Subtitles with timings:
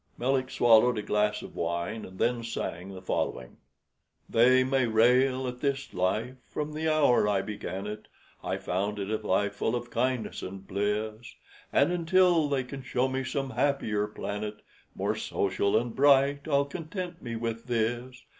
[0.17, 3.57] Melick swallowed a glass of wine and then sang the following:
[4.27, 8.07] "'They may rail at this life: from the hour I began it
[8.43, 11.35] I found it a life full of kindness and bliss,
[11.71, 14.63] And until they can show me some happier planet,
[14.95, 18.23] More social and bright, I'll content me with this.